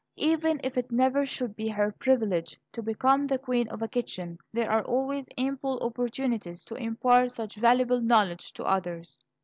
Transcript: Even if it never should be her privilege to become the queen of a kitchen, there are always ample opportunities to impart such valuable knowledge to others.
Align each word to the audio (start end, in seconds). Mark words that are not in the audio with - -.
Even 0.17 0.59
if 0.63 0.79
it 0.79 0.91
never 0.91 1.27
should 1.27 1.55
be 1.55 1.67
her 1.69 1.91
privilege 1.91 2.59
to 2.71 2.81
become 2.81 3.23
the 3.23 3.37
queen 3.37 3.67
of 3.67 3.83
a 3.83 3.87
kitchen, 3.87 4.39
there 4.51 4.71
are 4.71 4.83
always 4.83 5.29
ample 5.37 5.77
opportunities 5.79 6.63
to 6.65 6.73
impart 6.73 7.29
such 7.29 7.53
valuable 7.57 8.01
knowledge 8.01 8.51
to 8.53 8.63
others. 8.63 9.19